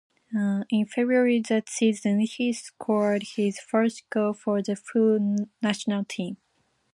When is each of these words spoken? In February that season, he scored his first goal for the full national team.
In 0.71 0.87
February 0.87 1.43
that 1.47 1.69
season, 1.69 2.21
he 2.21 2.51
scored 2.53 3.21
his 3.35 3.59
first 3.59 4.09
goal 4.09 4.33
for 4.33 4.59
the 4.63 4.75
full 4.75 5.35
national 5.61 6.05
team. 6.05 6.37